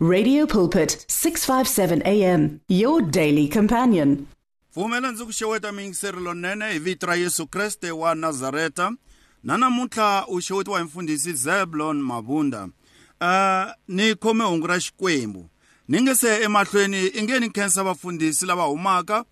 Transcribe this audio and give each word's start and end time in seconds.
Radio 0.00 0.46
Pulpit 0.46 1.04
657 1.08 2.02
AM 2.06 2.60
your 2.68 3.02
daily 3.02 3.48
companion. 3.48 4.26
Vumela 4.74 5.12
ndzi 5.12 5.24
ku 5.24 5.32
xeweta 5.32 5.72
mingiseri 5.72 6.20
lonene 6.20 6.64
hi 6.72 6.78
vito 6.78 7.06
ra 7.06 7.16
Yesu 7.16 7.46
Kriste 7.46 7.90
wa 7.92 8.14
Nazareta. 8.14 8.92
Na 9.44 9.56
namuntlha 9.58 10.26
u 10.28 10.38
xewetiwa 10.40 10.78
hi 10.78 10.84
mfundhisi 10.84 11.32
Zebulon 11.32 12.02
Mabunda. 12.02 12.64
Uh 12.64 13.28
eh, 13.28 13.66
ni 13.88 14.14
khome 14.14 14.44
hungu 14.44 14.66
ra 14.66 14.78
xikwembu. 14.80 15.50
Ni 15.88 16.02
nge 16.02 16.14
se 16.14 16.38
emahlweni 16.44 17.06
i 17.06 17.22
nge 17.22 17.38
ni 17.40 17.50
khensa 17.50 17.84
vafundhisi 17.84 18.46
lava 18.46 18.62
humaka 18.64 19.24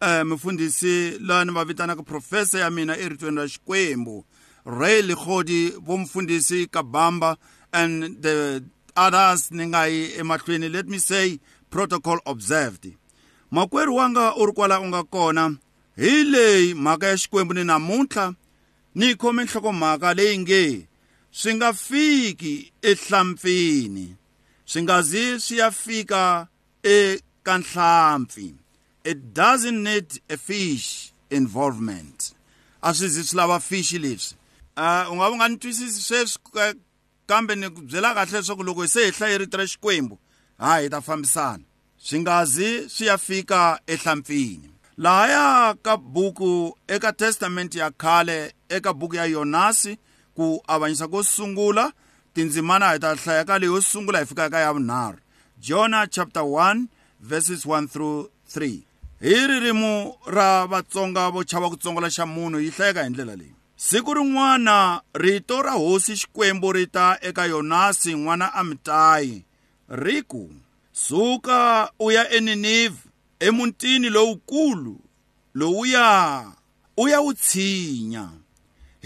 eh 0.00 0.24
mfundhisi 0.26 1.14
loyi 1.20 1.44
ni 1.44 1.52
va 1.52 1.64
vitanaka 1.64 2.02
professor 2.02 2.60
ya 2.60 2.70
mina 2.70 2.96
eritweni 2.98 3.36
ra 3.36 3.48
xikwembu. 3.48 4.24
Ray 4.66 5.02
Lekhodi 5.02 5.70
vomfundhisi 5.80 6.68
ka 6.70 6.82
Bamba 6.82 7.36
and 7.72 8.20
the 8.20 8.62
others 8.96 9.50
ni 9.50 9.66
nga 9.66 9.86
yi 9.86 10.12
emahlweni 10.20 10.68
let 10.68 10.86
me 10.88 10.98
say 10.98 11.38
protocol 11.70 12.18
observed 12.26 12.92
makwerhu 13.50 13.96
wanga 13.96 14.34
u 14.36 14.46
ri 14.46 14.52
kwala 14.52 14.80
u 14.80 14.86
nga 14.88 15.02
kona 15.04 15.54
hi 15.96 16.24
leyi 16.32 16.74
mhaka 16.74 17.06
ya 17.06 17.16
xikwembu 17.16 17.54
ni 17.54 17.64
namuntlha 17.64 18.34
ni 18.94 19.04
yi 19.06 19.14
khome 19.20 19.44
nhlokomhaka 19.44 20.14
leyi 20.18 20.38
nge 20.38 20.62
swi 21.38 21.50
nga 21.54 21.72
fiki 21.72 22.72
ehlampfini 22.90 24.06
swi 24.64 24.80
nga 24.82 25.02
zi 25.02 25.24
swi 25.46 25.58
ya 25.58 25.70
fika 25.70 26.46
eka 26.82 27.54
nhlampfi 27.60 28.54
it 29.04 29.18
doesn't 29.34 29.80
need 29.88 30.08
a 30.28 30.36
fish 30.36 31.12
involvement 31.30 32.32
a 32.82 32.90
swi 32.94 33.08
zi 33.08 33.22
swi 33.24 33.36
lava 33.36 33.58
fish 33.60 33.92
leswi 34.02 34.34
ah, 34.76 35.10
u 35.10 35.14
nga 35.16 35.30
u 35.30 35.34
nga 35.36 35.48
ni 35.48 35.56
twisisi 35.56 36.00
sweswi 36.02 36.40
kambe 37.30 37.54
ni 37.54 37.68
ku 37.70 37.80
byela 37.82 38.10
kahle 38.14 38.34
leswaku 38.38 38.62
loko 38.68 38.82
hi 38.82 38.88
se 38.94 39.00
hi 39.06 39.12
hlaye 39.16 39.36
rito 39.42 39.56
ra 39.60 39.64
xikwembu 39.72 40.16
ha 40.62 40.70
hi 40.80 40.86
ta 40.92 40.98
fambisana 41.06 41.64
swi 42.06 42.18
nga 42.22 42.36
zi 42.54 42.70
swi 42.94 43.04
ya 43.10 43.16
fika 43.26 43.60
ehlampfini 43.94 44.68
lahaya 45.04 45.74
ka 45.84 45.94
buku 46.14 46.52
eka 46.94 47.10
testamente 47.20 47.78
ya 47.82 47.88
khale 48.02 48.36
eka 48.76 48.90
buku 48.98 49.14
ya 49.20 49.24
yonasi 49.34 49.92
ku 50.36 50.46
avanyisa 50.74 51.06
ko 51.12 51.22
sungula 51.22 51.86
tindzimana 52.34 52.86
hi 52.92 52.98
ta 53.02 53.10
hlaya 53.22 53.44
ka 53.48 53.54
leyo 53.62 53.78
sungula 53.92 54.18
hi 54.22 54.26
fika 54.30 54.50
ka 54.52 54.58
ya 54.66 54.70
vunharhu 54.74 55.18
jona 55.66 56.00
chapter 56.14 56.42
1 56.42 56.86
verses 57.30 57.62
1 57.66 57.88
through 57.94 58.26
3 58.56 58.68
hi 59.26 59.36
ririmi 59.50 59.92
ra 60.36 60.50
vatsonga 60.72 61.24
vo 61.34 61.40
chava 61.50 61.70
ku 61.70 61.76
tsongola 61.78 62.08
xa 62.16 62.24
munhu 62.26 62.58
yi 62.64 62.70
hlayeka 62.76 63.00
hi 63.06 63.10
ndlela 63.12 63.36
leyi 63.40 63.54
siku 63.80 64.14
rin'wana 64.14 65.00
rito 65.14 65.62
ra 65.64 65.72
hosi 65.82 66.14
xikwembu 66.20 66.68
ri 66.76 66.84
ta 66.96 67.06
eka 67.28 67.44
yonasi 67.52 68.10
n'wana 68.20 68.46
amitayi 68.60 69.36
ri 70.02 70.18
ku 70.30 70.44
suka 71.06 71.60
u 71.98 72.06
ya 72.16 72.22
eninive 72.36 72.98
emutini 73.46 74.08
lowukulu 74.16 74.96
lowuya 75.58 76.08
u 76.96 77.08
ya 77.12 77.18
wu 77.24 77.32
tshinya 77.42 78.24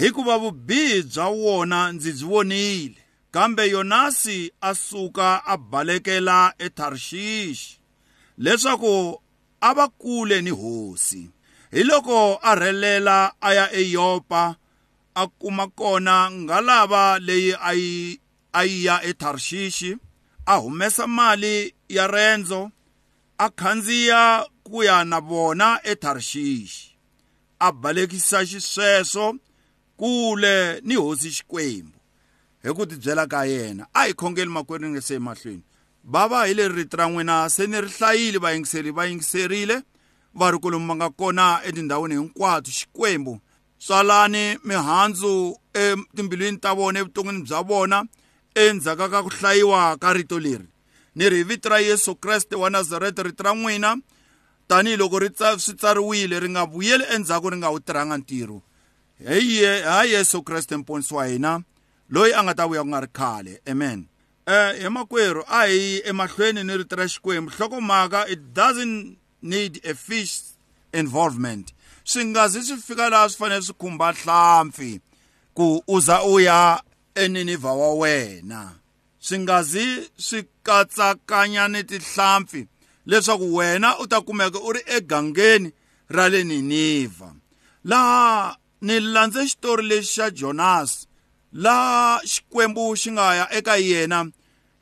hikuva 0.01 0.35
vubihi 0.43 1.03
bya 1.11 1.27
wona 1.43 1.81
ndzi 1.93 2.11
byi 2.17 2.23
vonile 2.31 2.99
kambe 3.35 3.63
yonasi 3.75 4.37
a 4.61 4.71
suka 4.75 5.29
a 5.47 5.55
balekela 5.71 6.39
etharshishi 6.67 7.71
leswaku 8.43 9.23
a 9.61 9.71
va 9.77 9.87
kule 10.01 10.43
ni 10.43 10.51
hosi 10.51 11.31
hi 11.75 11.81
loko 11.91 12.19
a 12.43 12.53
rhelela 12.61 13.19
a 13.41 13.49
ya 13.59 13.67
eyopa 13.81 14.57
a 15.15 15.27
kuma 15.27 15.67
kona 15.69 16.31
ngalava 16.31 17.19
leyi 17.19 17.55
a 17.61 17.73
yi 17.73 18.21
a 18.53 18.65
yi 18.65 18.85
ya 18.85 19.03
eTharshishi 19.03 19.97
a 20.47 20.55
humesa 20.57 21.07
mali 21.07 21.75
ya 21.89 22.07
rendzo 22.07 22.73
a 23.39 23.51
khandziya 23.51 24.45
ku 24.65 24.83
ya 24.83 25.05
na 25.05 25.21
vona 25.21 25.81
eTharshishi 25.85 26.97
a 27.59 27.73
balekisa 27.73 28.45
xisweso 28.45 29.37
kule 29.97 30.81
ni 30.81 30.95
hosi 30.95 31.31
xikwembu 31.31 31.99
hi 32.63 32.73
ku 32.75 32.87
tibyela 32.87 33.27
ka 33.27 33.45
yena 33.47 33.87
a 33.95 34.01
hi 34.07 34.13
khongeli 34.15 34.51
makwerhu 34.51 34.85
ni 34.87 34.91
nga 34.91 35.01
se 35.01 35.15
emahlweni 35.15 35.63
bava 36.03 36.47
hi 36.47 36.55
leri 36.55 36.75
rito 36.75 36.97
ra 36.97 37.07
n'wina 37.09 37.49
se 37.49 37.67
ni 37.67 37.81
ri 37.81 37.89
hlayile 37.89 38.39
vayingiseri 38.39 38.91
va 38.91 39.07
yingiserile 39.07 39.83
va 40.35 40.51
ri 40.51 40.59
kwalomu 40.59 40.89
va 40.89 40.95
nga 40.97 41.11
kona 41.11 41.61
etindhawini 41.65 42.15
hinkwato 42.19 42.71
xikwembu 42.75 43.39
tswalani 43.85 44.45
mihandzu 44.69 45.35
etimbilwini 45.75 46.59
ta 46.65 46.71
vona 46.79 46.99
evuton'wini 47.03 47.43
bya 47.47 47.61
vona 47.69 47.99
endzhaka 48.63 49.07
ka 49.13 49.19
ku 49.23 49.29
hlayiwa 49.37 49.97
ka 50.03 50.09
rito 50.17 50.37
leri 50.45 50.69
ni 51.17 51.25
ri 51.31 51.37
hi 51.37 51.45
vito 51.51 51.69
ra 51.69 51.79
yesu 51.79 52.17
kreste 52.17 52.57
wa 52.57 52.69
nazareta 52.71 53.23
rito 53.29 53.43
ra 53.45 53.53
n'wina 53.55 53.91
tanihiloko 54.69 55.19
ri 55.23 55.29
swi 55.63 55.75
tsariwile 55.81 56.37
ri 56.43 56.49
nga 56.51 56.63
vuyeli 56.73 57.05
endzhaku 57.15 57.47
ri 57.53 57.57
nga 57.61 57.69
wu 57.75 57.79
tirhanga 57.87 58.17
ntirho 58.23 58.59
heye 59.29 59.71
ha 59.89 59.99
yesu 60.13 60.43
kreste 60.43 60.77
mponisi 60.77 61.13
wa 61.15 61.25
hina 61.31 61.53
loyi 62.15 62.33
a 62.33 62.41
nga 62.45 62.55
ta 62.59 62.65
vuya 62.69 62.83
ku 62.85 62.89
nga 62.89 63.01
ri 63.05 63.09
khale 63.17 63.53
amen 63.71 64.01
um 64.49 64.73
hi 64.81 64.89
makwerhu 64.97 65.43
a 65.47 65.65
hi 65.69 65.79
emahlweni 66.11 66.61
ni 66.65 66.75
rito 66.81 66.95
ra 66.97 67.05
xikwembu 67.13 67.51
nhlokomhaka 67.53 68.21
it 68.33 68.41
doesn't 68.59 69.17
need 69.53 69.73
a 69.87 69.95
fish 69.95 70.41
involvement 71.01 71.67
swi 72.11 72.25
nga 72.31 72.45
zi 72.53 72.61
swi 72.67 72.77
fika 72.87 73.07
laha 73.13 73.29
swi 73.33 73.39
fanele 73.41 73.63
swi 73.67 73.75
khumba 73.81 74.09
hlampfi 74.21 74.91
ku 75.57 75.67
u 75.87 75.97
za 76.07 76.17
u 76.23 76.35
ya 76.49 76.61
eniniva 77.23 77.73
wa 77.81 77.91
wena 78.01 78.63
swi 79.27 79.37
nga 79.43 79.57
zi 79.73 79.87
swi 80.27 80.39
katsakanya 80.67 81.65
ni 81.73 81.81
tihlampfi 81.91 82.63
leswaku 83.11 83.49
wena 83.59 83.91
u 83.99 84.05
ta 84.11 84.19
kumeka 84.27 84.59
u 84.61 84.71
ri 84.75 84.81
egangeni 84.97 85.69
ra 86.17 86.25
le 86.33 86.41
ninivha 86.51 87.29
laha 87.91 88.57
ni 88.87 88.97
landze 89.13 89.43
xitori 89.51 89.83
lexi 89.91 90.11
xa 90.15 90.27
jonasi 90.39 90.99
laha 91.65 92.21
xikwembu 92.33 92.85
xi 93.01 93.09
nga 93.15 93.27
ya 93.39 93.47
eka 93.59 93.75
yena 93.89 94.19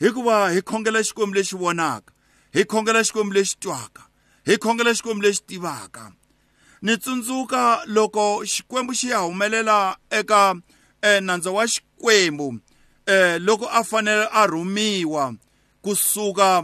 hikuva 0.03 0.35
hi 0.55 0.61
khongela 0.69 1.01
xikwembu 1.09 1.35
lexi 1.39 1.57
vonaka 1.63 2.11
hi 2.55 2.61
khongela 2.71 3.01
xikwembu 3.07 3.33
lexi 3.37 3.55
twaka 3.63 4.03
hi 4.47 4.55
khongela 4.63 4.91
xikwembu 4.97 5.23
lexi 5.27 5.43
tivaka 5.51 6.05
ni 6.83 6.97
tsundzuka 6.97 7.83
loko 7.87 8.43
xikwembu 8.47 8.93
xi 8.95 9.09
ya 9.11 9.19
humelela 9.23 9.97
eka 10.11 10.55
e, 11.03 11.21
nandzu 11.21 11.55
wa 11.55 11.65
xikwembu 11.69 12.59
e, 13.07 13.39
loko 13.39 13.67
a 13.69 13.83
fanele 13.85 14.27
a 14.33 14.47
rhumiwa 14.47 15.35
kusuka 15.83 16.63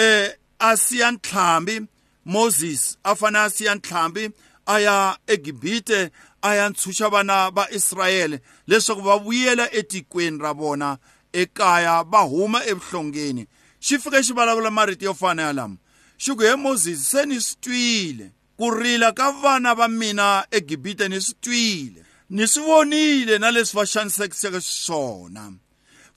e, 0.00 0.28
a 0.58 0.76
siya 0.76 1.10
ntlhambi 1.12 1.76
moses 2.24 2.96
a 3.04 3.14
fanele 3.16 3.44
a 3.44 3.50
siya 3.50 3.74
ntlhambi 3.74 4.24
a 4.66 4.78
ya 4.80 5.16
egibite 5.26 6.10
a 6.42 6.54
ya 6.54 6.68
ntshuxa 6.68 7.08
vana 7.08 7.50
va 7.50 7.68
israyele 7.70 8.40
leswaku 8.66 9.00
va 9.02 9.16
vuyela 9.18 9.68
etikweni 9.72 10.38
ra 10.42 10.52
vona 10.52 10.98
ekaya 11.32 12.02
va 12.08 12.20
huma 12.24 12.64
evuhlongeni 12.66 13.44
xi 13.80 13.98
fike 13.98 14.22
xi 14.24 14.32
vulavula 14.32 14.70
marito 14.70 15.04
yo 15.04 15.14
fana 15.14 15.42
yalamo 15.42 15.76
xi 16.16 16.32
ku 16.34 16.42
he 16.44 16.54
moses 16.56 17.04
se 17.10 17.26
ni 17.26 17.36
swi 17.40 17.56
twile 17.60 18.30
ku 18.60 18.68
rila 18.76 19.16
ka 19.16 19.32
vana 19.40 19.72
va 19.74 19.88
mina 19.88 20.44
egibita 20.52 21.08
ni 21.08 21.16
swi 21.26 21.36
twile 21.44 22.00
ni 22.36 22.44
swi 22.52 22.62
vonile 22.68 23.34
na 23.40 23.48
leswi 23.54 23.76
va 23.80 23.84
xanisekiseke 23.92 24.60
swona 24.84 25.44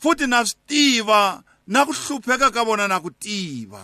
futhi 0.01 0.25
na 0.27 0.39
swi 0.49 0.59
tiva 0.69 1.23
na 1.71 1.79
ku 1.87 1.93
hlupheka 1.99 2.49
ka 2.51 2.61
vona 2.67 2.83
na 2.91 2.99
ku 2.99 3.09
tiva 3.23 3.83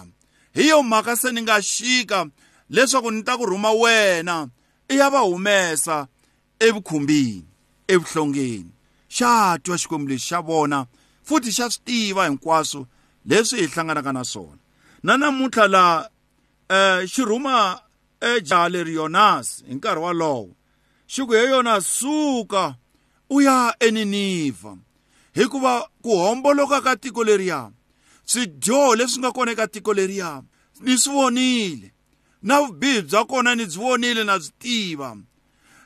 hi 0.56 0.64
yo 0.70 0.84
mhaka 0.84 1.16
se 1.16 1.32
ni 1.32 1.42
nga 1.42 1.56
xika 1.62 2.28
leswaku 2.70 3.08
ni 3.12 3.24
ta 3.24 3.40
ku 3.40 3.46
rhuma 3.48 3.72
wena 3.72 4.52
i 4.92 4.96
ya 5.00 5.08
va 5.10 5.24
humesa 5.24 6.08
evukhumbini 6.60 7.48
evuhlongeni 7.88 8.72
xa 9.08 9.56
twa 9.64 9.80
xikwembu 9.80 10.08
lexi 10.12 10.28
xa 10.36 10.40
vona 10.48 10.84
futhi 11.24 11.52
xa 11.56 11.72
swi 11.72 11.82
tiva 11.88 12.28
hinkwaswo 12.28 12.82
leswi 13.26 13.56
hi 13.64 13.72
hlanganaka 13.72 14.12
na 14.12 14.24
swona 14.24 14.60
na 15.04 15.16
namuntlha 15.18 15.68
laha 15.68 16.00
eh, 16.70 17.02
um 17.02 17.08
xirhuma 17.08 17.56
ejaha 18.22 18.70
leri 18.70 18.94
yonasi 18.96 19.64
hi 19.68 19.76
nkarhi 19.76 20.04
walowo 20.04 20.56
xi 21.08 21.24
ku 21.26 21.34
he 21.34 21.50
yona 21.50 21.82
suka 21.82 22.76
u 23.30 23.42
ya 23.42 23.76
eninivha 23.80 24.78
hikuva 25.34 25.90
ku 26.02 26.10
homboloka 26.18 26.82
ka 26.82 26.96
tiko 26.96 27.24
leriya 27.24 27.72
swidyoho 28.26 28.96
leswi 28.96 29.20
nga 29.20 29.32
kona 29.32 29.52
eka 29.52 29.68
tiko 29.68 29.94
leriya 29.94 30.44
ni 30.82 30.98
swi 30.98 31.12
vonile 31.14 31.92
na 32.42 32.60
vubihi 32.62 33.02
bya 33.02 33.24
kona 33.26 33.56
ni 33.56 33.66
byi 33.66 33.78
vonile 33.80 34.24
na 34.24 34.40
byi 34.40 34.50
tiva 34.62 35.18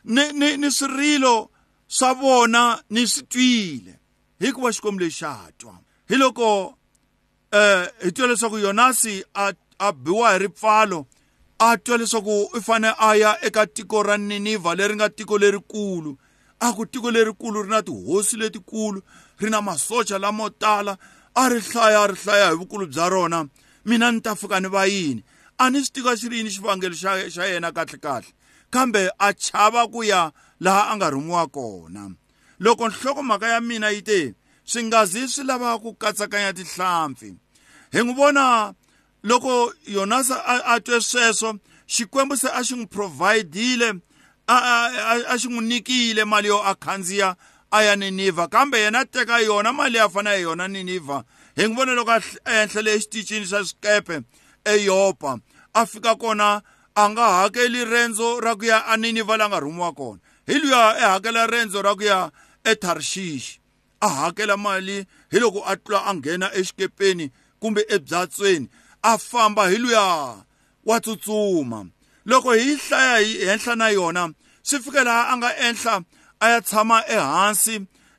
ni 0.03 0.33
ni 0.33 0.57
ni 0.57 0.71
swirilo 0.71 1.49
swa 1.87 2.13
vona 2.13 2.81
ni 2.89 3.07
swi 3.07 3.21
twile 3.29 3.99
hikuva 4.39 4.73
xikwembu 4.73 4.99
lexi 5.03 5.17
xa 5.21 5.51
twa 5.57 5.77
hi 6.09 6.15
loko 6.17 6.65
um 7.53 7.83
hi 8.03 8.11
twa 8.11 8.27
leswaku 8.27 8.57
yonasi 8.57 9.23
a 9.33 9.53
a 9.79 9.91
biwa 9.93 10.31
hi 10.33 10.37
ripfalo 10.39 11.05
a 11.71 11.77
twa 11.77 11.97
leswaku 11.97 12.49
i 12.57 12.61
fane 12.61 12.91
a 12.99 13.15
ya 13.15 13.37
eka 13.45 13.65
tiko 13.67 14.03
ra 14.03 14.17
ninivha 14.17 14.75
leri 14.75 14.95
nga 14.95 15.09
tiko 15.09 15.37
lerikulu 15.37 16.17
a 16.59 16.73
ku 16.73 16.85
tiko 16.85 17.11
lerikulu 17.11 17.61
ri 17.63 17.69
na 17.69 17.81
tihosi 17.81 18.37
letikulu 18.37 19.01
ri 19.39 19.49
na 19.49 19.61
masocha 19.61 20.19
lamo 20.19 20.49
tala 20.49 20.97
a 21.35 21.49
ri 21.49 21.59
hlaya 21.59 22.03
a 22.03 22.07
ri 22.07 22.15
hlaya 22.15 22.49
hi 22.51 22.55
vukulu 22.55 22.87
bya 22.87 23.09
rona 23.09 23.47
mina 23.85 24.11
ni 24.11 24.21
ta 24.21 24.35
fika 24.35 24.59
ni 24.59 24.67
va 24.67 24.83
yini 24.85 25.23
a 25.57 25.69
ni 25.69 25.79
swi 25.85 25.91
tiva 25.93 26.15
xi 26.17 26.29
ri 26.29 26.37
yini 26.37 26.49
xivangelo 26.51 26.95
xa 26.95 27.15
xa 27.31 27.45
yena 27.47 27.71
kahlekahle 27.71 28.27
kambe 28.69 29.07
a 29.19 29.31
chava 29.33 29.87
ku 29.87 30.03
ya 30.03 30.31
laha 30.59 30.89
a 30.91 30.95
nga 30.95 31.07
rhumiwa 31.09 31.47
kona 31.47 32.11
loko 32.59 32.87
nhlokomhaka 32.89 33.47
ya 33.47 33.61
mina 33.61 33.89
yi 33.89 34.01
te 34.01 34.33
swi 34.65 34.83
nga 34.83 35.05
zi 35.05 35.27
swi 35.27 35.43
lava 35.45 35.79
ku 35.79 35.93
katsakanya 35.95 36.53
tihlampfi 36.53 37.29
hi 37.91 37.99
n'wi 38.03 38.13
vona 38.13 38.73
loko 39.23 39.71
Yonasa 39.89 40.35
a 40.65 40.79
twe 40.79 40.99
sweswo 41.01 41.59
Xikwembu 41.87 42.37
se 42.37 42.47
a 42.51 42.63
xi 42.63 42.75
n'wi 42.75 42.87
provhayidile 42.87 43.99
a 44.47 44.55
a 44.57 45.15
a 45.33 45.37
xi 45.39 45.47
n'wi 45.47 45.63
nikile 45.67 46.25
mali 46.25 46.47
yo 46.47 46.59
a 46.61 46.75
khandziya 46.75 47.35
a 47.71 47.83
ya 47.83 47.95
Ninivha 47.95 48.47
kambe 48.49 48.77
yena 48.79 49.05
teka 49.05 49.39
yona 49.41 49.73
mali 49.73 49.97
ya 49.97 50.09
fana 50.09 50.33
yona 50.35 50.67
Ninivha 50.67 51.23
hi 51.55 51.67
n'wi 51.67 51.75
vona 51.75 51.93
loko 51.95 52.11
a 52.11 52.21
ehla 52.63 52.81
le 52.81 52.99
xitichini 52.99 53.45
xa 53.45 53.63
swikepe 53.65 54.19
eYopa 54.65 55.37
a 55.73 55.85
fika 55.85 56.15
kona 56.15 56.61
a 56.95 57.09
nga 57.09 57.25
hakeli 57.39 57.85
rendzo 57.85 58.39
ra 58.39 58.55
ku 58.55 58.65
ya 58.65 58.79
a 58.85 58.97
Ninivha 58.97 59.37
la 59.37 59.47
nga 59.49 59.59
rhumiwa 59.59 59.93
kona 59.93 60.19
hi 60.47 60.59
luya 60.59 60.95
e 60.99 61.03
hakela 61.05 61.47
rendzo 61.47 61.81
ra 61.81 61.95
ku 61.95 62.03
ya 62.03 62.31
eTharshishi 62.63 63.59
a 64.01 64.07
hakela 64.09 64.57
mali 64.57 65.05
hi 65.31 65.39
loko 65.39 65.63
a 65.65 65.75
twa 65.77 66.03
a 66.05 66.13
nghena 66.13 66.51
exikepeni 66.53 67.31
kumbe 67.59 67.83
ebyatsweni 67.89 68.67
a 69.03 69.17
famba 69.17 69.67
hi 69.69 69.77
luya 69.77 70.35
wa 70.85 70.99
tsutsuma 70.99 71.85
loko 72.25 72.51
hi 72.55 72.75
hlaya 72.79 73.17
hi 73.19 73.45
henhla 73.47 73.75
na 73.75 73.89
yona 73.89 74.33
swi 74.61 74.79
fike 74.79 75.03
laha 75.03 75.23
a 75.33 75.37
nga 75.37 75.49
enhla 75.67 76.03
a 76.39 76.49
ya 76.49 76.61
tshama 76.61 77.03
ehansi 77.07 77.75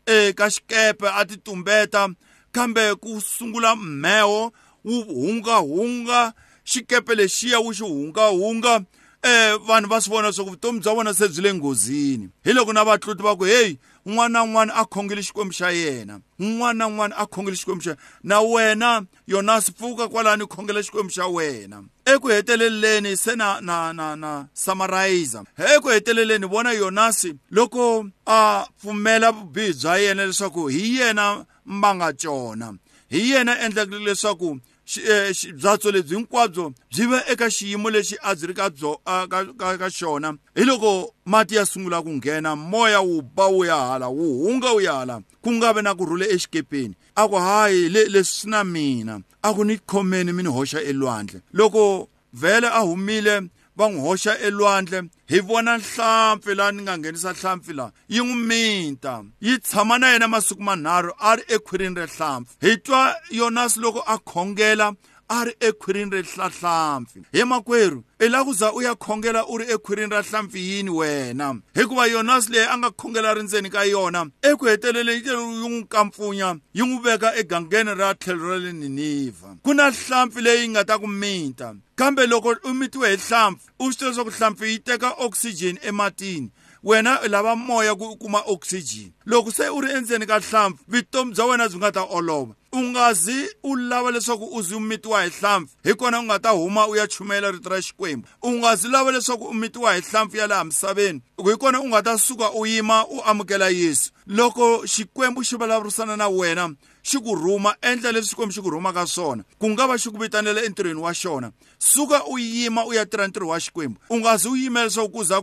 eka 0.07 0.47
xikepe 0.55 1.09
a 1.09 1.25
ti 1.29 1.37
tumbeta 1.37 2.09
kambe 2.53 2.85
ku 3.01 3.21
sungula 3.21 3.77
mhewo 3.77 4.53
wu 4.85 4.95
hungahunga 5.05 6.33
xikepe 6.71 7.13
lexiya 7.17 7.59
wu 7.65 7.73
xi 7.75 7.83
hungahunga 7.83 8.29
hunga 8.29 8.85
eh 9.25 9.57
vanhu 9.67 9.89
va 9.89 10.01
swi 10.01 10.11
vona 10.13 10.33
swa 10.33 10.45
ku 10.45 10.51
vutomi 10.51 10.81
bya 10.81 10.93
vona 10.95 11.13
se 11.17 11.29
byi 11.33 11.41
le 11.41 11.51
nghozini 11.57 12.29
hi 12.45 12.53
loko 12.53 12.73
na 12.73 12.85
vatluti 12.85 13.23
va 13.25 13.33
ku 13.37 13.45
heyi 13.49 13.79
un'wana 14.07 14.29
na 14.29 14.43
un'wana 14.45 14.73
a 14.77 14.85
khongele 14.85 15.23
xikwembu 15.25 15.55
xa 15.57 15.73
yena 15.73 16.21
un'wana 16.41 16.75
na 16.77 16.85
un'wana 16.89 17.15
a 17.17 17.25
khongele 17.27 17.57
xikwembu 17.57 17.81
xa 17.83 17.97
na 18.23 18.41
wena 18.45 19.07
yonasi 19.27 19.73
pfuka 19.73 20.09
kwalani 20.13 20.45
khongela 20.45 20.83
xikwembu 20.85 21.09
xa 21.13 21.25
wena 21.33 21.83
eku 22.05 22.29
heteleleni 22.29 23.17
se 23.17 23.33
na 23.37 23.61
na 23.65 23.93
na 23.97 24.13
na 24.17 24.45
summarize 24.53 25.39
eku 25.77 25.89
heteleleni 25.89 26.45
vona 26.47 26.73
yonasi 26.77 27.33
loko 27.51 28.05
a 28.29 28.67
pfumela 28.77 29.33
vubihi 29.33 29.73
bya 29.73 29.97
yena 30.05 30.27
leswaku 30.29 30.67
hi 30.69 30.97
yena 31.01 31.47
mbanga 31.67 32.13
tjona 32.13 32.75
hi 33.09 33.31
yena 33.31 33.57
endlaka 33.65 33.97
leswaku 33.99 34.61
E, 34.87 35.33
bya 35.55 35.77
byo 35.77 35.91
lebyi 35.93 36.17
hinkwabyo 36.17 36.73
byi 36.93 37.07
va 37.11 37.25
eka 37.33 37.49
xiyimo 37.49 37.89
lexi 37.91 38.17
a 38.21 38.35
byi 38.37 38.47
ri 38.47 38.55
ka 38.55 38.69
byo 38.71 39.01
a 39.07 39.25
ka 39.27 39.47
ka 39.61 39.79
ka 39.81 39.89
xona 39.91 40.35
hi 40.55 40.65
loko 40.65 41.15
mati 41.25 41.55
ya 41.57 41.65
sungula 41.67 42.03
ku 42.05 42.13
nghena 42.13 42.53
moya 42.57 43.01
wu 43.01 43.23
ba 43.23 43.47
wu 43.49 43.65
ya 43.65 43.75
hala 43.77 44.09
wu 44.09 44.45
hunga 44.45 44.71
wu 44.77 44.81
ya 44.81 44.93
hala 44.95 45.21
ku 45.43 45.51
nga 45.57 45.73
vi 45.75 45.83
na 45.83 45.95
ku 45.97 46.05
rhule 46.05 46.29
exikepeni 46.29 46.95
a 47.17 47.27
ku 47.29 47.35
hayi 47.37 47.89
le 47.89 48.05
leswi 48.13 48.51
na 48.51 48.63
mina 48.65 49.21
a 49.43 49.49
ku 49.57 49.65
ni 49.65 49.79
khomeni 49.83 50.33
mi 50.33 50.43
ni 50.43 50.49
hoxa 50.53 50.79
elwandle 50.85 51.41
loko 51.53 52.09
vhele 52.35 52.69
a 52.69 52.85
humile 52.87 53.49
va 53.79 53.89
n'wi 53.91 54.01
hoxa 54.07 54.33
elwandle 54.47 54.99
hi 55.33 55.39
vona 55.49 55.73
nhlampfi 55.79 56.55
laha 56.55 56.73
ni 56.73 56.83
nga 56.83 56.95
nghenisa 56.99 57.31
nhlampfi 57.33 57.73
laha 57.73 57.93
yi 58.15 58.21
n'wi 58.25 58.37
minta 58.49 59.15
yi 59.47 59.59
tshama 59.61 59.99
na 59.99 60.09
yena 60.13 60.29
masiku 60.35 60.63
manharhu 60.69 61.13
a 61.29 61.37
ri 61.37 61.43
ekhwirini 61.55 62.01
ra 62.01 62.07
nhlampfi 62.07 62.53
hi 62.65 62.73
twa 62.85 63.03
yonasi 63.39 63.79
loko 63.83 64.01
a 64.15 64.17
khongela 64.31 64.87
a 65.29 65.45
ri 65.45 65.55
ekhwirini 65.61 66.11
ra 66.11 66.23
hlahlampfi 66.23 67.23
he 67.33 67.45
makwerhu 67.45 68.05
i 68.21 68.29
la 68.29 68.45
ku 68.45 68.53
za 68.55 68.73
u 68.73 68.83
ya 68.83 68.95
khongela 68.95 69.47
u 69.49 69.59
ri 69.59 69.65
ekhwirini 69.73 70.11
ra 70.13 70.23
hlampfi 70.23 70.59
yini 70.71 70.91
wena 70.91 71.57
hikuva 71.75 72.07
yonasi 72.07 72.53
leyi 72.53 72.67
a 72.71 72.79
nga 72.79 72.91
khongela 72.93 73.35
ri 73.35 73.43
ndzeni 73.43 73.71
ka 73.71 73.85
yona 73.89 74.27
eku 74.43 74.65
heteleleni 74.69 75.23
yi 75.27 75.37
n'wi 75.37 75.85
kampfunya 75.89 76.57
yi 76.75 76.83
n'wi 76.83 76.99
veka 77.05 77.33
egangeni 77.41 77.95
ra 77.97 78.15
tlhelo 78.15 78.49
ra 78.53 78.57
le 78.61 78.73
ninivha 78.73 79.57
ku 79.63 79.75
na 79.75 79.91
hlampfi 79.91 80.41
leyi 80.45 80.69
nga 80.69 80.85
ta 80.85 80.99
ku 80.99 81.07
minta 81.07 81.73
kambe 81.97 82.27
loko 82.29 82.53
u 82.65 82.75
mitiwe 82.75 83.17
hi 83.17 83.17
hlampfi 83.17 83.65
u 83.81 83.89
swi 83.93 83.95
tiva 83.97 84.09
leswaku 84.11 84.31
hlampfi 84.31 84.65
yi 84.67 84.79
teka 84.85 85.11
oxygen 85.25 85.79
ematini 85.89 86.51
wena 86.85 87.21
u 87.25 87.29
lava 87.33 87.57
moya 87.57 87.95
ku 87.97 88.05
u 88.13 88.17
kuma 88.21 88.41
oxygen 88.47 89.13
loko 89.27 89.49
se 89.53 89.69
u 89.73 89.81
ri 89.81 89.89
endzeni 89.97 90.27
ka 90.29 90.37
hlampfi 90.41 90.85
vutomi 90.89 91.33
bya 91.33 91.45
wena 91.49 91.65
byi 91.69 91.77
nga 91.81 91.91
ta 91.93 92.03
olova 92.05 92.53
u 92.75 92.83
nga 92.83 93.15
zi 93.15 93.47
u 93.63 93.75
lava 93.75 94.11
leswaku 94.11 94.45
u 94.45 94.63
zi 94.63 94.75
u 94.75 94.81
mitiwa 94.81 95.23
hi 95.25 95.31
hlampfi 95.31 95.77
hi 95.85 95.95
kona 95.95 96.21
u 96.21 96.23
nga 96.23 96.39
ta 96.39 96.51
huma 96.51 96.87
u 96.87 96.97
ya 96.97 97.07
chumela 97.07 97.51
rito 97.51 97.69
ra 97.69 97.77
xikwembu 97.83 98.27
u 98.43 98.51
nga 98.51 98.77
zi 98.77 98.89
lava 98.89 99.11
leswaku 99.11 99.45
u 99.45 99.55
mitiwa 99.55 99.95
hi 99.95 100.01
hlampfi 100.11 100.37
ya 100.39 100.47
laha 100.47 100.65
misaveni 100.65 101.21
hi 101.47 101.57
kona 101.59 101.81
u 101.81 101.89
nga 101.89 102.03
ta 102.03 102.19
suka 102.19 102.51
u 102.51 102.67
yima 102.67 103.05
u 103.05 103.21
amukela 103.25 103.69
yesu 103.69 104.11
loko 104.27 104.83
xikwembu 104.95 105.45
xi 105.49 105.57
vulavurisana 105.57 106.17
na 106.17 106.29
wena 106.29 106.71
xi 107.05 107.19
ku 107.23 107.35
rhuma 107.35 107.75
endla 107.81 108.11
leswi 108.13 108.29
xikwembu 108.35 108.53
xi 108.53 108.61
ku 108.63 108.71
rhumaka 108.71 109.07
swona 109.07 109.43
ku 109.59 109.71
nga 109.71 109.87
va 109.87 109.95
xi 109.99 110.11
ku 110.11 110.17
vitanela 110.19 110.63
entirhweni 110.67 111.01
wa 111.01 111.15
xona 111.15 111.51
suka 111.79 112.25
u 112.27 112.39
yima 112.39 112.85
u 112.85 112.93
ya 112.95 113.07
tirha 113.07 113.27
ntirho 113.27 113.49
wa 113.49 113.59
xikwembu 113.61 114.01
u 114.11 114.17
nga 114.19 114.37
zi 114.37 114.49
u 114.51 114.57
yimela 114.57 114.85
leswaku 114.87 115.13
ku 115.15 115.25
za 115.25 115.39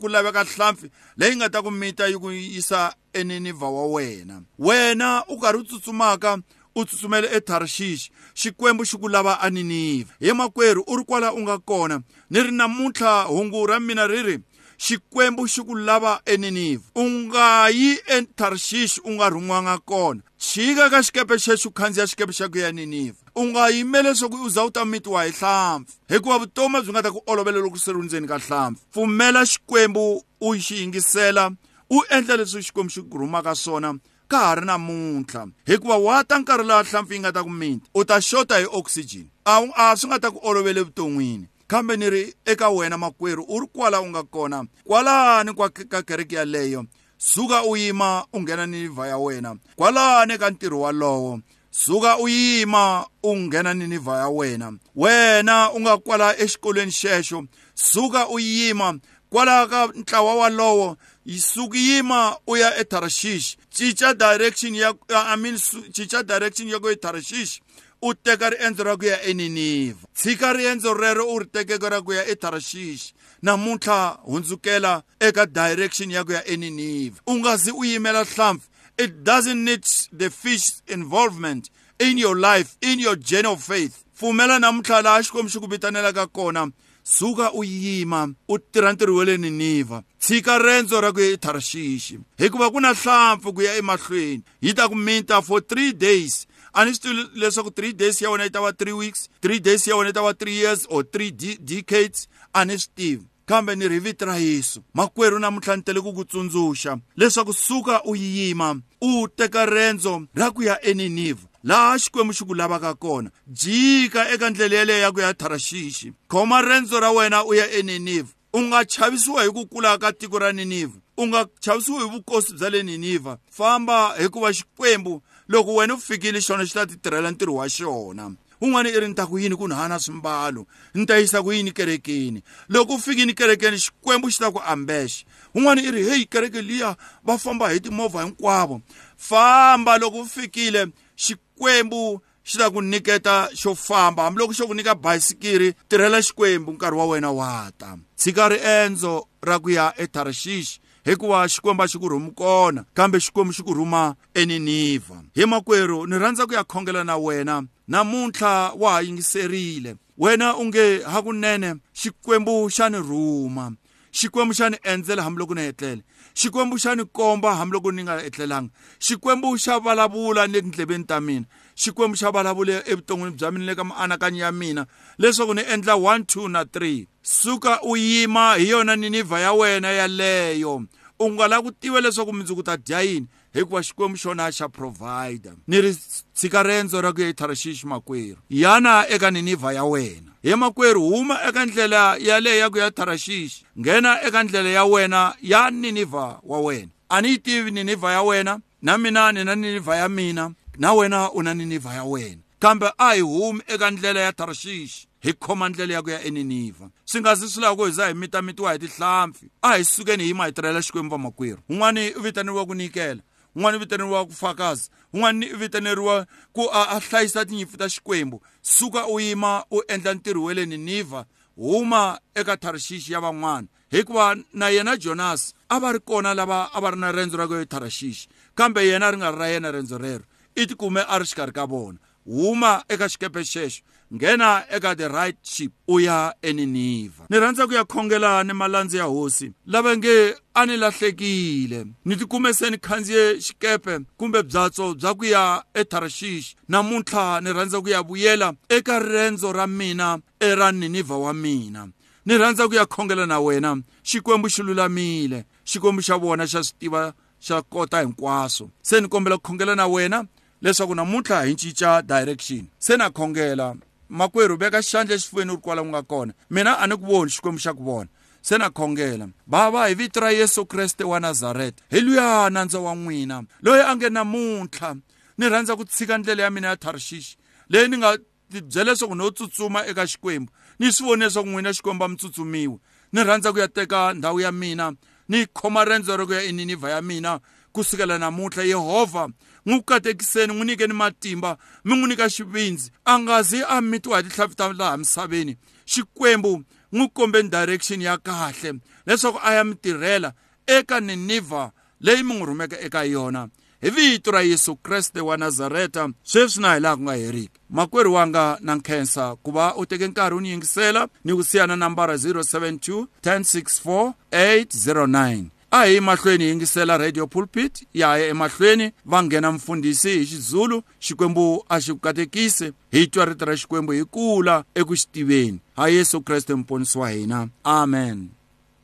ku 0.00 0.08
laveka 0.08 0.44
hlampfi 0.54 0.86
leyi 1.18 1.36
nga 1.36 1.48
ta 1.48 1.62
ku 1.62 1.70
mita 1.70 2.06
yi 2.06 2.18
ku 2.22 2.30
yisa 2.30 2.92
eniniva 3.12 3.68
wa 3.68 3.86
wena 3.94 4.36
wena 4.58 5.24
u 5.28 5.34
karhi 5.40 5.58
u 5.60 5.64
tsutsumaka 5.66 6.38
u 6.74 6.84
tsutsumele 6.84 7.28
etharshishi 7.36 8.10
xikwembu 8.38 8.84
xi 8.86 8.96
ku 8.98 9.08
lava 9.08 9.38
a 9.42 9.50
niniva 9.50 10.12
he 10.20 10.32
makwerhu 10.32 10.82
u 10.86 10.96
ri 10.96 11.04
kwala 11.04 11.32
u 11.34 11.40
nga 11.42 11.58
kona 11.58 12.00
ni 12.30 12.42
ri 12.42 12.50
namuntlha 12.52 13.22
hungu 13.26 13.66
ra 13.66 13.80
mina 13.80 14.06
ri 14.06 14.22
ri 14.22 14.36
xikwembu 14.78 15.48
xi 15.50 15.60
ku 15.66 15.74
lava 15.74 16.20
eniniva 16.26 16.82
u 16.94 17.02
nga 17.08 17.68
yi 17.70 17.98
etharshishi 18.06 19.00
u 19.04 19.10
nga 19.18 19.28
rhumiwanga 19.30 19.78
kona 19.82 20.22
chika 20.38 20.88
ka 20.90 21.02
xikepe 21.02 21.34
xexi 21.38 21.68
u 21.68 21.72
khandziya 21.72 22.06
xikepe 22.06 22.32
xa 22.32 22.48
ku 22.48 22.58
ya 22.58 22.70
niniva 22.72 23.18
u 23.34 23.42
nga 23.50 23.68
yimeli 23.74 24.08
leswaku 24.08 24.36
u 24.36 24.48
za 24.50 24.64
u 24.64 24.70
ta 24.70 24.84
mitiwa 24.84 25.24
hi 25.26 25.30
hlampfi 25.32 25.92
hikuva 26.08 26.38
vutomi 26.38 26.80
byi 26.80 26.90
nga 26.90 27.02
ta 27.02 27.10
ku 27.12 27.20
olovela 27.26 27.58
loko 27.58 27.78
se 27.78 27.92
ri 27.92 27.98
ndzeni 27.98 28.28
ka 28.30 28.38
hlampfi 28.38 28.82
pfumela 28.92 29.42
xikwembu 29.46 30.22
u 30.40 30.48
xi 30.54 30.74
yingisela 30.86 31.50
u 31.90 32.02
endla 32.14 32.36
leswi 32.38 32.62
xikwembu 32.62 32.90
xi 32.94 33.00
ku 33.10 33.18
rhumaka 33.18 33.54
swona 33.58 33.98
ka 34.30 34.38
ha 34.46 34.54
ri 34.58 34.62
namuntlha 34.66 35.46
hikuva 35.66 35.96
wa 35.98 36.22
ta 36.24 36.38
nkarhi 36.38 36.64
laha 36.68 36.84
hlampfi 36.90 37.14
yi 37.14 37.20
nga 37.20 37.32
ta 37.34 37.42
ku 37.42 37.50
minta 37.50 37.82
u 37.94 38.04
ta 38.06 38.20
xota 38.28 38.62
hi 38.62 38.66
oxygen 38.80 39.26
a 39.44 39.58
a 39.82 39.84
swi 39.98 40.06
nga 40.08 40.22
ta 40.22 40.28
ku 40.30 40.38
olovele 40.42 40.86
vuton'wini 40.86 41.46
kambe 41.70 41.96
ni 41.98 42.06
ri 42.14 42.22
eka 42.46 42.70
wena 42.70 42.96
makwerhu 42.98 43.42
u 43.48 43.56
ri 43.60 43.66
kwala 43.74 43.98
u 44.00 44.06
nga 44.10 44.22
kona 44.22 44.58
kwalani 44.86 45.52
kwa 45.54 45.66
ka 45.74 46.00
kereke 46.06 46.36
yaleyo 46.38 46.84
suka 47.18 47.66
u 47.66 47.74
yima 47.76 48.24
u 48.32 48.38
nghena 48.40 48.66
ni 48.66 48.78
livha 48.86 49.06
ya 49.06 49.18
wena 49.18 49.56
kwalani 49.76 50.38
ka 50.38 50.50
ntirho 50.50 50.80
walowo 50.80 51.40
suka 51.70 52.16
u 52.22 52.28
yima 52.28 53.06
u 53.22 53.34
nghena 53.36 53.74
ni 53.74 53.86
livha 53.86 54.16
ya 54.18 54.28
wena 54.28 54.72
wena 54.96 55.70
u 55.74 55.80
nga 55.80 55.96
kwala 55.98 56.38
exikolweni 56.38 56.92
xexo 56.92 57.42
suka 57.74 58.28
u 58.30 58.38
yima 58.38 58.94
kwalaho 59.30 59.66
ka 59.68 59.86
ntlawa 59.94 60.34
walowo 60.34 60.96
sukuyima 61.38 62.36
u 62.46 62.56
ya 62.56 62.76
etarashishi 62.80 63.56
cinca 63.70 64.14
direction 64.14 64.74
ya 64.74 64.94
amin 65.30 65.58
cinca 65.92 66.22
direction 66.22 66.68
ya 66.68 66.78
ku 66.78 66.88
etarashishi 66.90 67.62
u 68.02 68.14
teka 68.14 68.50
riendzo 68.50 68.84
ra 68.84 68.96
ku 68.96 69.04
ya 69.04 69.22
eniniva 69.22 69.98
tshika 70.14 70.52
riendzo 70.52 70.94
rero 70.94 71.28
u 71.30 71.38
ri 71.38 71.46
tekeka 71.46 71.88
ra 71.88 72.00
ku 72.02 72.12
ya 72.12 72.26
etarashishi 72.26 73.14
namuntlha 73.42 74.18
hundzukela 74.26 75.02
eka 75.20 75.46
direction 75.46 76.10
ya 76.10 76.24
ku 76.24 76.32
ya 76.32 76.44
eniniva 76.44 77.20
u 77.26 77.34
nga 77.38 77.56
zi 77.56 77.70
u 77.70 77.84
yimela 77.84 78.24
hlampfi 78.24 78.66
it 78.98 79.22
doesn't 79.22 79.62
need 79.64 79.82
the 80.12 80.28
fish's 80.30 80.82
involvement 80.88 81.70
in 82.00 82.18
your 82.18 82.34
life 82.36 82.74
in 82.82 82.98
your 82.98 83.16
journey 83.16 83.48
of 83.48 83.62
faith 83.62 83.94
pfumela 84.18 84.58
namuntlha 84.58 85.02
laha 85.02 85.22
xikwembu 85.22 85.48
xi 85.50 85.60
ku 85.60 85.66
vitanelaka 85.66 86.26
kona 86.26 86.68
suka 87.04 87.50
u 87.54 87.64
yima 87.64 88.28
u 88.48 88.58
tirhantirhiwele 88.58 89.38
niniva 89.38 90.02
tshika 90.20 90.58
rendzo 90.58 91.00
ra 91.00 91.12
ku 91.12 91.20
ya 91.20 91.32
etharshishi 91.32 92.18
hikuva 92.38 92.70
ku 92.70 92.80
na 92.80 92.94
hlampfu 92.94 93.52
ku 93.54 93.62
ya 93.62 93.74
emahlweni 93.76 94.42
yi 94.60 94.74
ta 94.74 94.88
ku 94.88 94.94
minta 94.94 95.40
for 95.42 95.60
three 95.60 95.92
days 95.92 96.46
a 96.72 96.84
ni 96.84 96.92
swi 96.94 97.00
tivi 97.08 97.28
leswaku 97.40 97.70
three 97.70 97.92
days 97.92 98.20
ya 98.22 98.30
wena 98.30 98.44
yi 98.44 98.50
ta 98.50 98.60
va 98.60 98.72
three 98.72 98.92
weeks 98.92 99.28
three 99.40 99.60
days 99.60 99.86
ya 99.86 99.96
wena 99.96 100.08
yi 100.08 100.12
ta 100.12 100.22
va 100.22 100.34
three 100.34 100.54
years 100.54 100.86
or 100.90 101.02
three 101.04 101.30
decades 101.58 102.28
a 102.54 102.64
ni 102.64 102.74
swi 102.78 102.92
tivi 102.96 103.24
kambe 103.46 103.76
ni 103.76 103.88
ri 103.88 103.98
vito 103.98 104.26
ra 104.26 104.36
yesu 104.36 104.82
makwerhu 104.94 105.38
namuntlha 105.38 105.76
ni 105.76 105.82
tele 105.82 106.00
ku 106.00 106.12
ku 106.12 106.24
tsundzuxa 106.24 107.00
leswaku 107.16 107.52
suka 107.52 108.02
u 108.04 108.14
yima 108.16 108.76
u 109.00 109.28
teka 109.28 109.66
rendzo 109.66 110.26
ra 110.34 110.50
ku 110.50 110.62
ya 110.62 110.76
eniniva 110.84 111.49
laha 111.64 111.98
xikwembu 111.98 112.32
xi 112.34 112.44
ku 112.44 112.54
lavaka 112.54 112.94
kona 112.94 113.30
jika 113.48 114.28
eka 114.30 114.50
ndlela 114.50 114.76
yeleyo 114.76 115.12
ku 115.12 115.20
ya 115.20 115.34
tharashishi 115.34 116.12
khoma 116.28 116.62
rendzo 116.62 117.00
ra 117.00 117.10
wena 117.10 117.44
u 117.44 117.54
ya 117.54 117.66
eniniva 117.70 118.28
u 118.52 118.60
nga 118.62 118.84
chavisiwa 118.84 119.42
hi 119.42 119.50
ku 119.52 119.66
kula 119.66 119.98
ka 119.98 120.12
tiko 120.12 120.38
ra 120.38 120.52
niniva 120.52 120.94
u 121.16 121.26
nga 121.26 121.46
chavisiwi 121.60 121.98
hi 122.04 122.08
vukosi 122.10 122.52
bya 122.54 122.70
le 122.70 122.82
niniva 122.82 123.38
famba 123.50 124.14
hikuva 124.18 124.48
xikwembu 124.52 125.22
loko 125.48 125.74
wena 125.74 125.94
u 125.94 126.00
fikile 126.00 126.40
xona 126.40 126.64
xi 126.66 126.74
ta 126.74 126.86
titirhela 126.86 127.30
ntirho 127.30 127.54
wa 127.54 127.68
xona 127.68 128.32
un'wana 128.60 128.88
i 128.88 129.00
ri 129.00 129.08
ni 129.08 129.14
ta 129.14 129.26
ku 129.26 129.38
yini 129.38 129.56
ku 129.56 129.68
ni 129.68 129.74
hana 129.74 129.98
swimbalo 130.00 130.66
ni 130.94 131.06
ta 131.06 131.16
yisa 131.20 131.42
ku 131.42 131.52
yini 131.52 131.72
kerekeni 131.72 132.42
loko 132.68 132.94
u 132.94 132.98
fikini 132.98 133.34
kerekeni 133.36 133.76
xikwembu 133.76 134.30
xi 134.32 134.38
ta 134.40 134.50
ku 134.50 134.60
ambexe 134.66 135.24
un'wana 135.54 135.82
i 135.84 135.90
ri 135.90 136.02
heyi 136.08 136.24
kereke 136.26 136.62
liya 136.64 136.96
va 137.24 137.36
famba 137.38 137.68
hi 137.68 137.80
timovha 137.80 138.22
hinkwavo 138.24 138.80
famba 139.20 139.98
loko 140.00 140.20
u 140.20 140.26
fikile 140.28 140.86
xikwembu 141.20 141.49
xikwembu 141.60 142.20
xi 142.44 142.58
ta 142.58 142.70
ku 142.70 142.80
nyiketa 142.82 143.48
xo 143.54 143.74
famba 143.74 144.24
hambiloko 144.24 144.52
xo 144.52 144.66
ku 144.66 144.74
nyika 144.74 144.94
bayisikiri 144.94 145.74
tirhela 145.88 146.20
xikwembu 146.22 146.72
nkarhi 146.72 146.96
wa 146.98 147.06
wena 147.06 147.30
wa 147.30 147.70
ta 147.78 147.96
tshika 148.16 148.48
riendzo 148.48 149.26
ra 149.42 149.58
ku 149.58 149.70
ya 149.70 149.92
etharshishi 149.96 150.80
hikuva 151.04 151.46
xikwembu 151.52 151.82
a 151.82 151.86
xi 151.88 151.98
ku 151.98 152.08
rhumi 152.08 152.30
kona 152.32 152.84
kambe 152.94 153.18
xikwembu 153.20 153.52
xi 153.52 153.62
ku 153.62 153.74
rhuma 153.74 154.16
eninivha 154.34 155.22
hi 155.34 155.44
makwerhu 155.46 156.06
ni 156.06 156.18
rhandza 156.18 156.46
ku 156.46 156.52
ya 156.54 156.64
khongela 156.64 157.04
na 157.04 157.16
wena 157.16 157.62
namuntlha 157.88 158.72
wa 158.76 158.92
ha 158.92 159.00
yingiserile 159.02 159.96
wena 160.18 160.56
unge 160.56 161.02
hakunene 161.04 161.74
xikwembu 161.92 162.68
xa 162.76 162.88
ni 162.88 162.98
rhuma 162.98 163.72
xikwembu 164.12 164.52
xa 164.54 164.68
ni 164.70 164.76
endzela 164.82 165.22
hambiloko 165.22 165.54
ni 165.54 165.60
etlele 165.66 166.02
xikwembu 166.34 166.76
xa 166.78 166.94
ni 166.96 167.02
komba 167.12 167.54
hambiloko 167.58 167.90
ni 167.92 168.02
nga 168.02 168.18
etlelanga 168.24 168.70
xikwembu 169.00 169.48
xa 169.58 169.78
vulavula 169.84 170.46
ni 170.46 170.60
tindleveni 170.62 171.04
ta 171.08 171.20
mina 171.20 171.46
xikwembu 171.82 172.16
xa 172.18 172.28
vulavula 172.34 172.82
evuton'wini 172.92 173.36
bya 173.38 173.48
mina 173.50 173.64
le 173.66 173.74
ka 173.74 173.84
mianakanyo 173.84 174.38
ya 174.44 174.52
mina 174.52 174.86
leswaku 175.22 175.54
ni 175.54 175.62
endla 175.72 175.94
1 175.94 176.18
2 176.26 176.48
na 176.48 176.62
3 176.64 177.06
suka 177.22 177.78
u 177.82 177.96
yima 177.96 178.54
hi 178.56 178.68
yona 178.68 178.96
ninivha 178.96 179.40
ya 179.40 179.52
wena 179.52 179.90
yaleyo 179.90 180.82
u 181.20 181.28
nga 181.32 181.48
lavi 181.48 181.62
ku 181.68 181.70
tiva 181.72 182.00
leswaku 182.00 182.32
mundzuku 182.32 182.62
ta 182.62 182.76
dya 182.76 183.00
yini 183.02 183.26
hikuva 183.54 183.80
xikwembu 183.82 184.16
xona 184.18 184.50
xa 184.50 184.68
provider 184.68 185.54
ni 185.66 185.80
ri 185.80 185.94
tshika 186.34 186.62
rendzo 186.62 187.00
ra 187.00 187.12
ku 187.12 187.20
ya 187.22 187.28
etharashishi 187.30 187.86
makwerhu 187.86 188.42
yana 188.50 189.06
eka 189.08 189.30
ninivha 189.30 189.72
ya 189.72 189.84
wena 189.84 190.29
hi 190.44 190.54
makwerhu 190.56 191.08
huma 191.10 191.38
eka 191.48 191.66
ndlela 191.66 192.16
yaleyo 192.16 192.70
ku 192.70 192.78
ya 192.78 192.90
tharashishi 192.90 193.64
nghena 193.78 194.22
eka 194.22 194.42
ndlela 194.42 194.68
ya 194.68 194.84
wena 194.84 195.34
ya 195.42 195.70
ninivha 195.70 196.40
wa 196.42 196.60
wena 196.60 196.88
a 197.08 197.20
ni 197.20 197.28
yi 197.28 197.38
tivi 197.38 197.70
ninivha 197.70 198.12
ya 198.12 198.22
wena 198.22 198.60
na 198.82 198.98
mina 198.98 199.32
ni 199.32 199.44
na 199.44 199.54
ninivha 199.54 199.96
ya 199.96 200.08
mina 200.08 200.52
na 200.78 200.92
wena 200.92 201.30
u 201.32 201.42
na 201.42 201.54
ninivha 201.54 201.94
ya 201.94 202.04
wena 202.04 202.36
kambe 202.58 202.90
a 202.98 203.14
hi 203.14 203.20
humi 203.20 203.62
eka 203.66 203.90
ndlela 203.90 204.20
ya 204.20 204.32
tharashishi 204.32 205.08
hi 205.20 205.32
khoma 205.32 205.68
ndlela 205.68 205.94
ya 205.94 206.02
ku 206.02 206.10
ya 206.10 206.22
eninivha 206.24 206.88
swi 207.04 207.20
nga 207.20 207.36
si 207.36 207.48
swi 207.48 207.62
lava 207.62 207.76
ku 207.76 207.84
hi 207.84 207.92
za 207.92 208.08
hi 208.08 208.14
mitamitiwa 208.14 208.72
hi 208.72 208.78
tihlampfi 208.78 209.46
a 209.62 209.76
hi 209.76 209.84
sukeni 209.84 210.22
hi 210.22 210.28
yima 210.28 210.46
hi 210.46 210.52
tirhela 210.52 210.80
xikwembu 210.82 211.14
vamakwerhu 211.16 211.62
un'wani 211.68 212.10
u 212.12 212.20
vitaniwa 212.20 212.66
ku 212.66 212.74
nyikela 212.74 213.20
un'wana 213.54 213.76
i 213.76 213.80
vitaneriwa 213.80 214.24
ku 214.26 214.32
fakaza 214.32 214.88
un'wana 215.12 215.46
i 215.46 215.54
vitaneriwa 215.56 216.26
ku 216.52 216.68
a, 216.72 216.82
a 216.96 217.00
hlayisa 217.00 217.44
tinyimpi 217.44 217.76
ta 217.76 217.88
xikwembu 217.88 218.40
suka 218.62 219.06
u 219.06 219.20
yima 219.20 219.64
u 219.70 219.82
endla 219.88 220.14
ntirho 220.14 220.42
wa 220.44 220.54
le 220.54 220.66
ninivha 220.66 221.24
huma 221.56 222.18
eka 222.34 222.56
tharashixi 222.56 223.12
ya 223.12 223.20
van'wana 223.20 223.66
hikuva 223.90 224.36
na 224.52 224.68
yena 224.68 224.96
jonasi 224.96 225.52
a 225.68 225.80
va 225.80 225.92
ri 225.92 226.00
kona 226.00 226.34
lava 226.34 226.70
a 226.72 226.80
va 226.80 226.90
ri 226.90 226.98
na 226.98 227.10
rendzo 227.12 227.36
ra 227.38 227.46
ku 227.48 227.64
tharashixi 227.66 228.28
kambe 228.54 228.82
yena 228.86 229.10
ri 229.10 229.16
nga 229.16 229.30
ri 229.30 229.36
ra 229.38 229.46
yena 229.48 229.70
rendzo 229.72 229.98
rero 229.98 230.24
i 230.54 230.66
tikume 230.66 231.02
a 231.08 231.18
ri 231.18 231.24
xikarhi 231.26 231.52
ka 231.52 231.66
vona 231.66 231.98
huma 232.24 232.84
eka 232.88 233.08
xikepe 233.08 233.42
xexo 233.44 233.82
nghena 234.14 234.64
eka 234.72 234.94
the 234.94 235.08
right 235.08 235.36
ship 235.42 235.72
u 235.88 236.00
ya 236.00 236.34
eniniva 236.42 237.24
ni 237.30 237.38
rhandza 237.40 237.66
ku 237.66 237.72
ya 237.74 237.84
khongelani 237.84 238.52
malandzi 238.52 238.96
ya 238.96 239.04
hosi 239.04 239.52
lava 239.66 239.96
nge 239.96 240.34
a 240.54 240.66
ni 240.66 240.76
lahlekile 240.76 241.86
ni 242.04 242.16
tikume 242.16 242.52
se 242.54 242.70
ni 242.70 242.76
khandziye 242.78 243.38
xikepe 243.40 243.98
kumbe 244.18 244.42
byatso 244.42 244.94
bya 244.94 245.14
ku 245.14 245.24
ya 245.24 245.62
etharshishi 245.74 246.56
namuntlha 246.68 247.40
ni 247.40 247.52
rhandza 247.52 247.80
ku 247.80 247.88
ya 247.88 248.02
vuyela 248.02 248.52
eka 248.68 248.98
rendzo 248.98 249.52
ra 249.54 249.66
mina 249.66 250.18
era 250.40 250.72
ninivha 250.74 251.14
wa 251.16 251.30
mina 251.32 251.86
ni 252.26 252.34
rhandza 252.38 252.66
ku 252.68 252.74
ya 252.74 252.86
khongela 252.90 253.26
na 253.30 253.38
wena 253.40 253.78
xikwembu 254.02 254.48
xi 254.50 254.62
lulamile 254.62 255.44
xikwembu 255.64 256.02
xa 256.02 256.16
vona 256.18 256.46
xa 256.50 256.64
swi 256.66 256.74
tiva 256.82 257.12
xa 257.38 257.62
kota 257.62 258.00
hinkwaswo 258.02 258.70
se 258.82 259.00
ni 259.00 259.06
kombela 259.08 259.36
ku 259.38 259.46
khongela 259.54 259.76
na 259.78 259.86
wena 259.86 260.26
leswaku 260.62 260.94
namuntlha 260.98 261.42
hi 261.46 261.54
cinca 261.54 262.02
direction 262.02 262.66
se 262.78 262.96
na 262.98 263.06
khongela 263.10 263.76
makwerhu 264.10 264.56
veka 264.60 264.82
xandla 264.82 265.14
exifweni 265.14 265.52
u 265.52 265.56
ri 265.56 265.62
kwala 265.62 265.82
ku 265.82 265.88
nga 265.88 266.02
kona 266.02 266.32
mina 266.50 266.76
a 266.78 266.86
ni 266.86 266.94
ku 266.98 267.06
voni 267.06 267.30
xikwembu 267.30 267.60
xa 267.62 267.72
ku 267.72 267.82
vona 267.82 268.10
se 268.42 268.58
na 268.58 268.68
khongela 268.70 269.28
bava 269.46 269.86
hi 269.88 269.94
vito 269.94 270.20
ra 270.20 270.30
yesu 270.32 270.66
kreste 270.66 271.02
wa 271.04 271.18
nazareta 271.20 271.82
heluya 271.90 272.50
nandza 272.50 272.80
wa 272.80 272.94
n'wina 272.94 273.42
loyi 273.62 273.80
a 273.82 273.94
nge 273.96 274.08
namuntlha 274.10 274.94
ni 275.38 275.48
rhandza 275.48 275.76
ku 275.76 275.84
tshika 275.84 276.18
ndlela 276.18 276.42
ya 276.42 276.50
mina 276.50 276.68
ya 276.68 276.76
tharishishi 276.76 277.36
leyi 277.68 277.88
ni 277.88 277.96
nga 277.98 278.18
tibyela 278.52 278.90
leswaku 278.90 279.14
no 279.14 279.30
tsutsuma 279.30 279.86
eka 279.86 280.02
xikwembu 280.10 280.52
ni 280.78 280.92
swi 280.92 281.06
vone 281.06 281.24
leswaku 281.24 281.48
n'wina 281.48 281.70
xikwembu 281.72 282.04
a 282.04 282.08
mi 282.08 282.16
tsutsumiwi 282.16 282.78
ni 283.14 283.22
rhandza 283.24 283.52
ku 283.52 283.58
ya 283.58 283.68
teka 283.68 284.14
ndhawu 284.14 284.40
ya 284.40 284.52
mina 284.52 284.92
ni 285.28 285.46
khoma 285.54 285.84
rendzo 285.84 286.16
ro 286.18 286.26
ku 286.26 286.32
ya 286.32 286.42
eniniva 286.42 286.90
ya 286.90 287.00
mina 287.02 287.38
kusukela 287.72 288.18
namuhla 288.18 288.62
yehovha 288.64 289.28
n'wukate 289.66 290.10
ekiseni 290.10 290.54
n'wi 290.54 290.66
nyikeni 290.66 290.94
matimba 290.94 291.56
mi 291.84 291.96
n'wi 291.96 292.08
nyika 292.08 292.28
xivindzi 292.34 292.90
a 293.04 293.14
nga 293.18 293.42
zi 293.42 293.60
a 293.64 293.76
mitiwa 293.80 294.16
hi 294.20 294.22
tinhlavi 294.26 294.54
ta 294.58 294.66
laha 294.78 294.96
misaveni 295.00 295.54
xikwembu 295.92 296.52
n'wi 296.94 297.06
kombe 297.14 297.42
direction 297.42 298.02
ya 298.02 298.18
kahle 298.18 298.74
leswaku 299.06 299.38
a 299.42 299.50
ya 299.54 299.64
mi 299.64 299.74
tirhela 299.74 300.30
eka 300.66 301.00
ninivha 301.00 301.70
leyi 302.00 302.22
mi 302.22 302.34
n'wi 302.34 302.46
rhumeke 302.46 302.76
eka 302.86 303.04
yona 303.04 303.48
hi 303.80 303.90
vito 303.90 304.30
ra 304.32 304.40
yesu 304.42 304.76
kreste 304.76 305.20
wa 305.20 305.36
nazareta 305.36 306.08
sweswi 306.24 306.62
na 306.62 306.74
hi 306.74 306.80
laha 306.80 306.96
ku 306.96 307.02
nga 307.02 307.14
heriki 307.14 307.58
makwerhu 307.70 308.14
wanga 308.14 308.58
na 308.60 308.74
nkhensa 308.74 309.36
ku 309.42 309.52
va 309.52 309.74
u 309.76 309.86
teke 309.86 310.08
nkarhi 310.10 310.36
u 310.36 310.40
ni 310.40 310.48
yingisela 310.50 311.08
ni 311.24 311.34
ku 311.36 311.44
siyana 311.44 311.76
nambara 311.76 312.14
072 312.16 313.06
1064 313.22 314.12
809 314.32 315.59
a 315.72 315.84
hi 315.86 316.00
mahlweni 316.00 316.44
hi 316.44 316.48
yingisela 316.50 316.98
radio 316.98 317.26
pulpit 317.26 317.86
ya 317.94 318.18
ya 318.18 318.26
emahlweni 318.26 318.92
va 319.06 319.22
nghena 319.22 319.52
mfundhisi 319.52 320.10
hi 320.18 320.26
xizulu 320.26 320.82
xikwembu 321.00 321.64
a 321.68 321.80
xi 321.80 321.92
ku 321.92 321.98
katekisi 322.00 322.72
hi 322.92 323.06
twa 323.06 323.24
rito 323.24 323.44
ra 323.44 323.56
xikwembu 323.56 323.92
hi 323.92 324.04
kula 324.04 324.64
eku 324.74 324.96
xi 324.96 325.06
tiveni 325.12 325.58
ha 325.76 325.88
yesu 325.88 326.20
kreste 326.20 326.54
muponisi 326.54 326.98
wa 326.98 327.10
hina 327.10 327.48
amen 327.64 328.28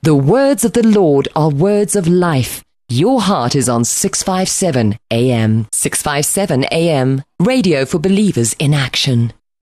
the 0.03 0.11
words 0.15 0.65
of 0.65 0.73
the 0.73 0.83
lord 0.83 1.29
are 1.35 1.51
words 1.55 1.95
of 1.97 2.07
life 2.07 2.63
Your 2.89 3.21
heart 3.21 3.55
is 3.57 3.69
on 3.69 3.83
657 3.83 4.95
AM. 5.11 5.67
657 5.75 6.65
AM. 6.71 7.23
Radio 7.41 7.85
for 7.85 7.99
believers 7.99 8.55
in 8.61 8.73
action. 8.75 9.36